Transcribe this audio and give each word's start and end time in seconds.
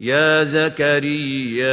يا 0.00 0.44
زكريا 0.44 1.68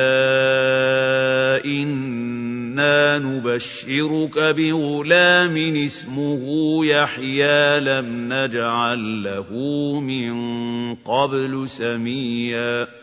إنا 1.65 3.19
نبشرك 3.19 4.39
بغلام 4.39 5.57
اسمه 5.85 6.85
يحيى 6.85 7.79
لم 7.79 8.33
نجعل 8.33 9.23
له 9.23 9.49
من 9.99 10.33
قبل 10.95 11.69
سميا. 11.69 13.02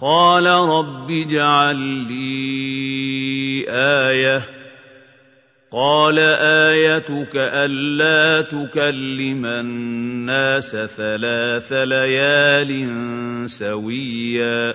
قال 0.00 0.46
رب 0.46 1.10
اجعل 1.10 1.76
لي 1.76 3.64
آية. 3.68 4.42
قال 5.72 6.18
آيتك 6.18 7.36
ألا 7.36 8.40
تكلم 8.40 9.46
الناس 9.46 10.70
ثلاث 10.70 11.72
ليال 11.72 12.70
سويا. 13.50 14.74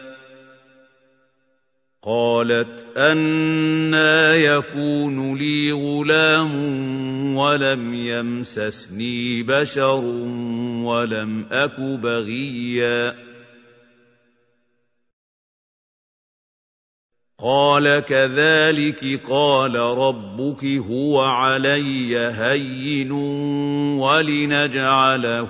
قالت 2.03 2.97
أنا 2.97 4.35
يكون 4.35 5.37
لي 5.37 5.71
غلام 5.71 6.55
ولم 7.35 7.93
يمسسني 7.93 9.43
بشر 9.43 10.03
ولم 10.83 11.45
أك 11.51 11.79
بغيا. 11.79 13.15
قال 17.39 17.99
كذلك 17.99 19.21
قال 19.29 19.75
ربك 19.75 20.65
هو 20.65 21.21
علي 21.21 22.17
هين 22.17 23.11
ولنجعله 24.01 25.49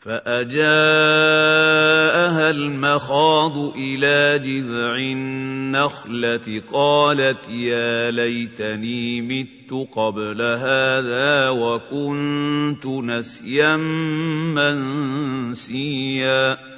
فأجاءها 0.00 0.60
المخاض 2.50 3.58
إلى 3.76 4.38
جذع 4.38 4.96
النخلة 4.96 6.62
قالت 6.72 7.48
يا 7.48 8.10
ليتني 8.10 9.20
مت 9.22 9.88
قبل 9.92 10.42
هذا 10.42 11.48
وكنت 11.48 12.86
نسيا 12.86 13.76
منسيا. 15.56 16.77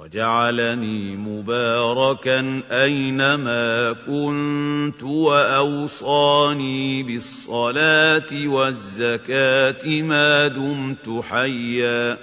وجعلني 0.00 1.16
مباركا 1.16 2.62
أينما 2.70 3.92
كنت 3.92 5.02
وأوصاني 5.02 7.02
بالصلاة 7.02 8.46
والزكاة 8.46 10.02
ما 10.02 10.48
دمت 10.48 11.24
حيا. 11.24 12.18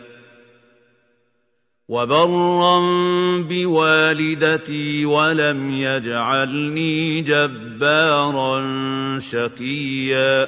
وبرا 1.87 2.79
بوالدتي 3.41 5.05
ولم 5.05 5.71
يجعلني 5.71 7.21
جبارا 7.21 8.59
شقيا. 9.19 10.47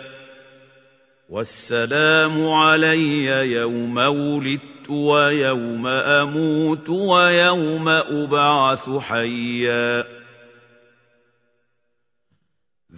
والسلام 1.29 2.47
علي 2.47 3.25
يوم 3.25 3.97
ولدت 3.97 4.78
ويوم 4.89 5.87
أموت 5.87 6.89
ويوم 6.89 7.89
أبعث 7.89 8.89
حيا. 8.89 10.05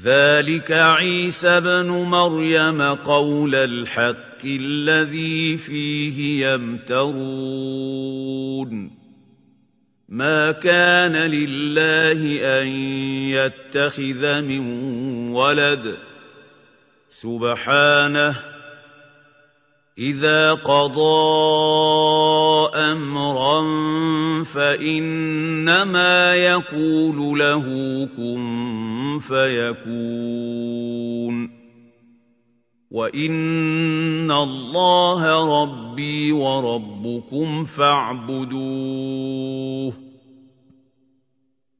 ذلك 0.01 0.71
عيسى 0.71 1.47
ابن 1.47 1.88
مريم 1.88 2.81
قول 2.81 3.55
الحق 3.55 4.45
الذي 4.45 5.57
فيه 5.57 6.47
يمترون. 6.47 7.31
ما 10.09 10.51
كان 10.51 11.15
لله 11.15 12.39
أن 12.61 12.67
يتخذ 13.29 14.41
من 14.41 14.61
ولد. 15.31 15.97
سبحانه 17.09 18.50
إذا 20.01 20.53
قضى 20.53 21.01
أمرا 22.75 23.63
فإنما 24.44 26.36
يقول 26.36 27.39
له 27.39 27.65
كن 28.18 29.19
فيكون. 29.27 30.81
وإن 32.92 34.31
الله 34.31 35.63
ربي 35.63 36.31
وربكم 36.31 37.65
فاعبدوه. 37.65 39.94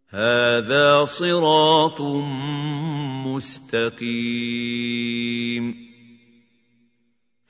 هذا 0.10 1.06
صراط 1.06 2.02
مستقيم. 3.26 5.91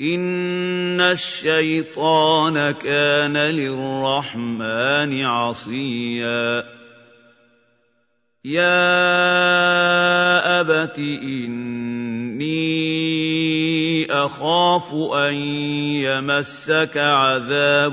إن 0.00 1.00
الشيطان 1.00 2.70
كان 2.70 3.36
للرحمن 3.36 5.24
عصيا. 5.24 6.64
يَا 8.44 9.00
أَبَتِ 10.60 10.98
إِنِّي 10.98 12.66
أَخَافُ 14.12 14.94
أَن 14.94 15.34
يَمَسَّكَ 16.04 16.96
عَذَابٌ 16.96 17.92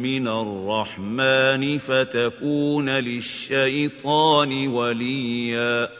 مِّنَ 0.00 0.28
الرَّحْمَٰنِ 0.28 1.78
فَتَكُونَ 1.78 2.90
لِلشَّيْطَانِ 2.90 4.68
وَلِيًّا. 4.68 5.99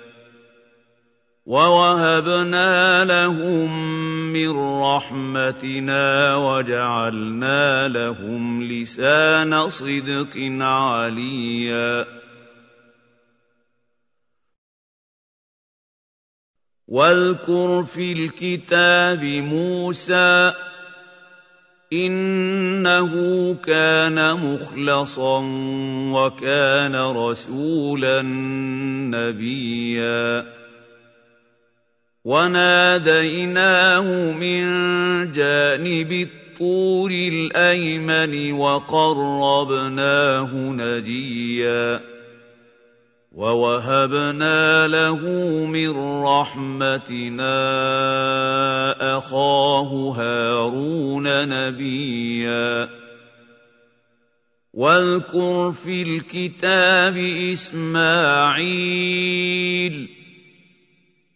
وَوَهَبْنَا 1.45 3.05
لَهُم 3.05 3.69
مِّن 4.33 4.51
رَّحْمَتِنَا 4.81 6.35
وَجَعَلْنَا 6.35 7.87
لَهُمْ 7.87 8.63
لِسَانَ 8.63 9.69
صِدْقٍ 9.69 10.37
عَلِيًّا 10.61 12.05
واذكر 16.87 17.83
في 17.83 18.11
الكتاب 18.11 19.23
موسى 19.25 20.53
إنه 21.93 23.13
كان 23.53 24.33
مخلصا 24.33 25.39
وكان 26.13 26.95
رسولا 26.95 28.21
نبيا 29.11 30.60
وَنَادَيْنَاهُ 32.25 34.07
مِن 34.37 34.61
جَانِبِ 35.33 36.11
الطُّورِ 36.29 37.11
الْأَيْمَنِ 37.11 38.53
وَقَرَّبْنَاهُ 38.53 40.49
نَجِيًّا 40.53 42.01
وَوَهَبْنَا 43.31 44.87
لَهُ 44.87 45.19
مِن 45.65 45.89
رَّحْمَتِنَا 46.23 47.57
أَخَاهُ 49.17 50.13
هَارُونَ 50.17 51.25
نَبِيًّا 51.49 52.89
وَاذْكُرْ 54.73 55.71
فِي 55.73 56.01
الْكِتَابِ 56.01 57.17
إِسْمَاعِيلَ 57.53 58.61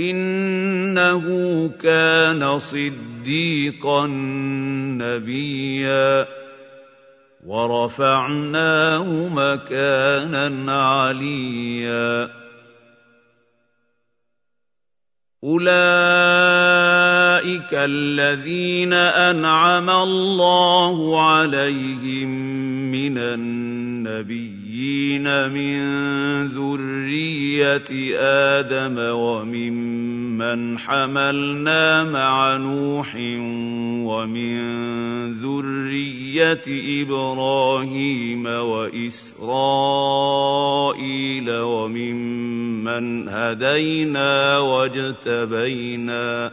إِنَّهُ 0.00 1.24
كَانَ 1.68 2.58
صِدِّيقًا 2.58 4.06
نَّبِيًّا. 4.96 6.26
وَرَفَعْنَاهُ 7.46 9.28
مَكَانًا 9.28 10.72
عَلِيًّا. 10.72 12.40
أُولَٰئِكَ 15.44 15.74
الَّذِينَ 17.72 18.92
أَنْعَمَ 18.92 19.90
اللَّهُ 19.90 21.20
عَلَيْهِم 21.30 22.28
مِّنَ 22.92 23.18
النَّبِيِّينَ 24.80 25.52
مِن 25.52 26.46
ذُرِّيَّةِ 26.56 28.16
آدَمَ 28.58 28.96
وَمِمَّنْ 28.98 30.78
حَمَلْنَا 30.78 32.04
مَعَ 32.04 32.56
نُوحٍ 32.56 33.14
وَمِن 34.08 34.56
ذُرِّيَّةِ 35.32 36.64
إِبْرَاهِيمَ 37.02 38.46
وَإِسْرَائِيلَ 38.46 39.50
وَمِمَّنْ 41.50 43.28
هَدَيْنَا 43.28 44.58
وَاجْتَبَيْنَا 44.58 46.52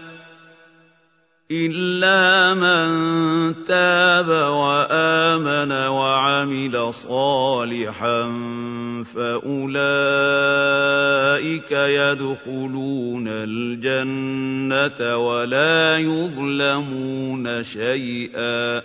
إِلَّا 1.51 2.53
مَن 2.53 3.65
تَابَ 3.67 4.27
وَآمَنَ 4.29 5.71
وَعَمِلَ 5.71 6.93
صَالِحًا 6.93 8.21
فَأُولَٰئِكَ 9.15 9.81
يَدْخُلُونَ 11.71 13.27
الْجَنَّةَ 13.27 15.17
وَلَا 15.17 15.97
يُظْلَمُونَ 15.97 17.63
شَيْئًا 17.63 18.81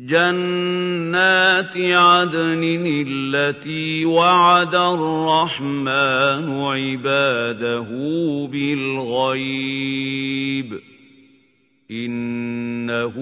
جَنَّاتِ 0.00 1.76
عَدْنٍ 1.76 3.04
الَّتِي 3.08 4.04
وَعَدَ 4.04 4.74
الرَّحْمَٰنُ 4.74 6.60
عِبَادَهُ 6.60 7.86
بِالْغَيْبِ 8.52 10.78
ۚ. 10.78 10.82
إِنَّهُ 11.90 13.12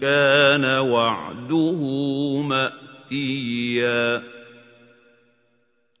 كَانَ 0.00 0.64
وَعْدُهُ 0.64 1.80
مَأْتِيًّا. 2.42 4.22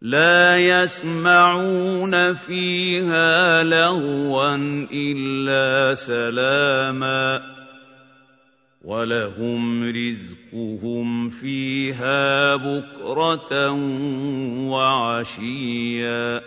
لَّا 0.02 0.58
يَسْمَعُونَ 0.58 2.34
فِيهَا 2.34 3.62
لَغْوًا 3.62 4.86
إِلَّا 4.92 5.94
سَلَامًا. 5.94 7.57
وَلَهُمْ 8.88 9.90
رِزْقُهُمْ 9.90 11.30
فِيهَا 11.30 12.56
بُكْرَةً 12.56 13.70
وَعَشِيًّا. 14.70 16.40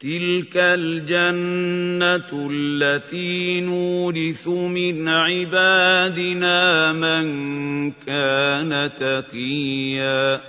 تِلْكَ 0.00 0.56
الْجَنَّةُ 0.56 2.48
الَّتِي 2.50 3.60
نُورِثُ 3.60 4.48
مِنْ 4.48 5.08
عِبَادِنَا 5.08 6.92
مَن 6.92 7.26
كَانَ 7.92 8.90
تَقِيًّا. 8.98 10.40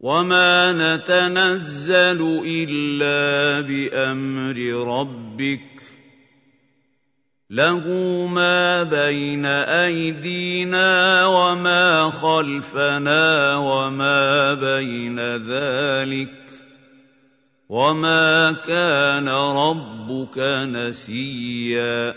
وَمَا 0.00 0.72
نَتَنَزَّلُ 0.72 2.42
إِلَّا 2.46 3.60
بِأَمْرِ 3.60 4.56
رَبِّكَ 4.98 5.95
لَهُ 7.50 7.78
مَا 8.26 8.82
بَيْنَ 8.82 9.46
أَيْدِينَا 9.46 11.26
وَمَا 11.26 12.10
خَلْفَنَا 12.10 13.56
وَمَا 13.56 14.54
بَيْنَ 14.54 15.20
ذَٰلِكَ 15.36 16.28
ۚ 16.48 16.52
وَمَا 17.68 18.52
كَانَ 18.52 19.28
رَبُّكَ 19.28 20.38
نَسِيًّا. 20.74 22.14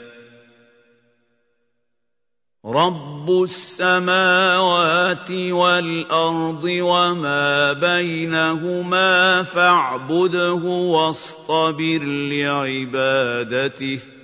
رَّبُّ 2.66 3.44
السَّمَاوَاتِ 3.44 5.32
وَالْأَرْضِ 5.32 6.64
وَمَا 6.66 7.74
بَيْنَهُمَا 7.74 9.44
فَاعْبُدْهُ 9.44 10.64
وَاصْطَبِرْ 10.66 12.02
لِعِبَادَتِهِ. 12.04 14.19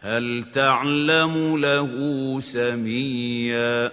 هَلْ 0.00 0.44
تَعْلَمُ 0.54 1.56
لَهُ 1.56 1.90
سَمِيًّا؟ 2.40 3.90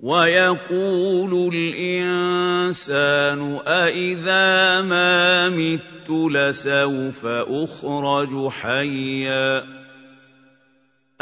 وَيَقُولُ 0.00 1.54
الْإِنسَانُ 1.54 3.40
أَإِذَا 3.66 4.80
مَا 4.82 5.48
مِتُّ 5.48 6.10
لَسَوْفَ 6.10 7.26
أُخْرَجُ 7.26 8.48
حَيًّا 8.48 9.81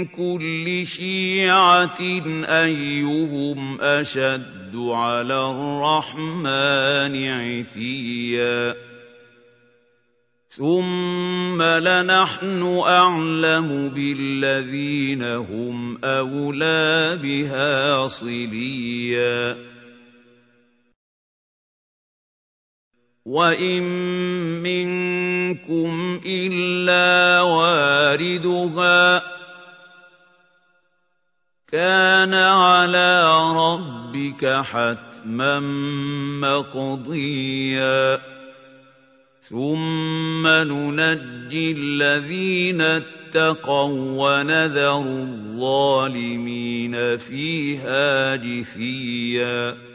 كُلِّ 0.06 0.86
شِيعَةٍ 0.86 2.02
أَيُّهُمْ 2.46 3.82
أَشَدُّ 3.82 4.76
عَلَى 4.76 5.40
الرَّحْمَٰنِ 5.52 7.14
عِتِيًّا 7.34 8.76
ثُمَّ 10.50 11.62
لَنَحْنُ 11.62 12.62
أَعْلَمُ 12.88 13.90
بِالَّذِينَ 13.90 15.24
هُمْ 15.24 15.98
أَوْلَىٰ 16.04 17.20
بِهَا 17.24 18.08
صِلِيًّا 18.08 19.75
وَإِن 23.26 23.82
مِّنكُمْ 24.62 26.22
إِلَّا 26.26 27.42
وَارِدُهَا 27.42 29.20
ۚ 29.20 29.24
كَانَ 31.68 32.34
عَلَىٰ 32.34 33.34
رَبِّكَ 33.58 34.46
حَتْمًا 34.46 35.60
مَّقْضِيًّا 36.40 38.22
ثُمَّ 39.50 40.48
نُنَجِّي 40.48 41.72
الَّذِينَ 41.72 42.82
اتَّقَوا 42.82 44.12
وَّنَذَرُ 44.22 45.02
الظَّالِمِينَ 45.02 47.18
فِيهَا 47.18 48.36
جِثِيًّا 48.36 49.95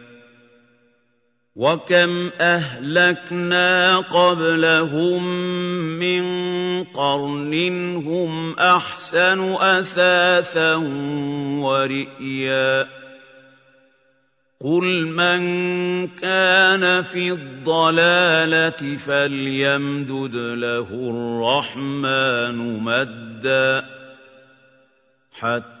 وَكَمْ 1.55 2.31
أَهْلَكْنَا 2.41 3.97
قَبْلَهُم 3.97 5.23
مِّن 5.99 6.23
قَرْنٍ 6.83 7.53
هُمْ 8.07 8.53
أَحْسَنُ 8.59 9.39
أَثَاثًا 9.59 10.75
وَرِئْيًا 11.59 12.87
قُلْ 14.61 15.07
مَن 15.07 15.41
كَانَ 16.07 17.03
فِي 17.03 17.31
الضَّلَالَةِ 17.31 18.97
فَلْيَمْدُدْ 18.97 20.35
لَهُ 20.35 20.87
الرَّحْمَٰنُ 20.89 22.79
مَدًّا 22.79 23.85
حَتَّىٰ 25.31 25.80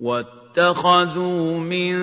وَاتَّخَذُوا 0.00 1.58
مِن 1.58 1.94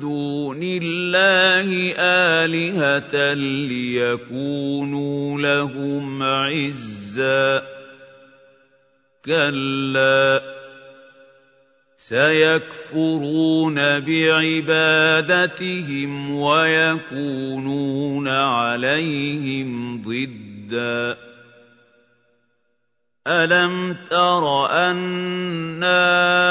دُونِ 0.00 0.60
اللَّهِ 0.62 1.94
آلِهَةً 1.98 3.34
لِّيَكُونُوا 3.34 5.40
لَهُمْ 5.40 6.22
عِزًّا. 6.22 7.62
كَلَّا. 9.24 10.42
سَيَكْفُرُونَ 11.96 14.00
بِعِبَادَتِهِمْ 14.00 16.30
وَيَكُونُونَ 16.30 18.28
عَلَيْهِمْ 18.28 20.02
ضِدًّا. 20.02 21.16
أَلَمْ 23.26 23.96
تَرَ 24.10 24.70
أَنَّا 24.70 26.45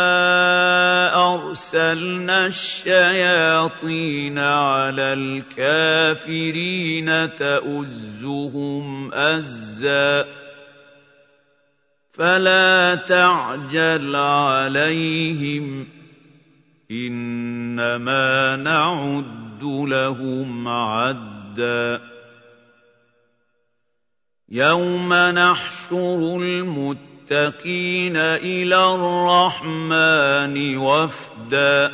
أَرْسَلْنَا 1.55 2.47
الشَّيَاطِينَ 2.47 4.39
عَلَى 4.39 5.13
الْكَافِرِينَ 5.47 7.07
تَؤُزُّهُمْ 7.35 9.13
أَزًّا 9.13 10.25
فَلَا 12.11 12.95
تَعْجَلْ 12.95 14.15
عَلَيْهِمْ 14.15 15.83
ۖ 15.83 15.87
إِنَّمَا 16.91 18.55
نَعُدُّ 18.55 19.63
لَهُمْ 19.63 20.67
عَدًّا 20.67 22.01
يَوْمَ 24.49 25.13
نَحْشُرُ 25.13 26.37
الْمُتَّقِينَ 26.37 27.14
إِلَى 28.17 28.95
الرَّحْمَٰنِ 28.95 30.77
وَفْدًا 30.77 31.91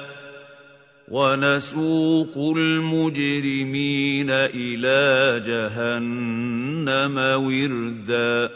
وَنَسُوقُ 1.12 2.38
الْمُجْرِمِينَ 2.58 4.30
إِلَىٰ 4.32 5.39
جَهَنَّمَ 5.48 7.17
وِرْدًا 7.17 8.50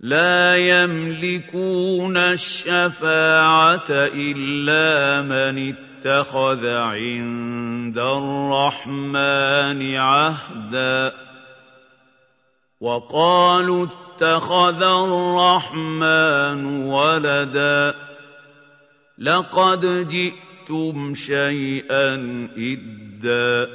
لَّا 0.00 0.56
يَمْلِكُونَ 0.56 2.16
الشَّفَاعَةَ 2.16 3.90
إِلَّا 3.90 5.22
مَنِ 5.22 5.74
اتَّخَذَ 5.74 6.66
عِندَ 6.66 7.98
الرَّحْمَٰنِ 7.98 9.94
عَهْدًا 9.94 11.27
وَقَالُوا 12.80 13.86
اتَّخَذَ 13.86 14.82
الرَّحْمَٰنُ 14.82 16.66
وَلَدًا 16.86 17.94
لَّقَدْ 19.18 20.08
جِئْتُمْ 20.08 21.14
شَيْئًا 21.14 22.14
إِدًّا 22.58 23.68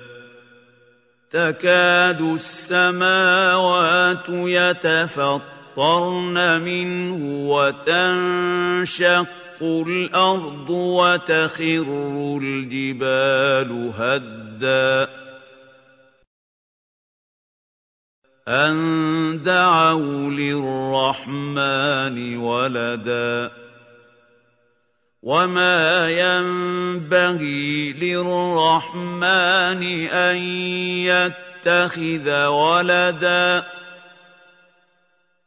تَكَادُ 1.31 2.21
السَّمَاوَاتُ 2.21 4.29
يَتَفَطَّرْنَ 4.29 6.37
مِنْهُ 6.61 7.49
وَتَنشَقُّ 7.49 9.27
الْأَرْضُ 9.61 10.69
وَتَخِرُّ 10.69 12.39
الْجِبَالُ 12.41 13.91
هَدًّا 13.97 15.22
أَن 18.47 19.39
دَعَوْا 19.43 20.29
لِلرَّحْمَٰنِ 20.31 22.17
وَلَدًا 22.37 23.51
وَمَا 25.23 26.09
يَنبَغِي 26.09 27.93
لِلرَّحْمَٰنِ 27.93 29.83
أَن 30.11 30.37
يَتَّخِذَ 31.07 32.45
وَلَدًا 32.45 33.63